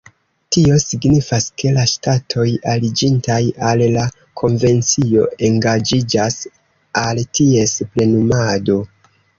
Tio 0.55 0.77
signifas, 0.83 1.45
ke 1.63 1.73
la 1.75 1.83
ŝtatoj 1.91 2.47
aliĝintaj 2.73 3.37
al 3.73 3.85
la 3.99 4.07
konvencio 4.43 5.29
engaĝiĝas 5.51 6.43
al 7.07 7.27
ties 7.41 7.81
plenumado. 7.93 8.85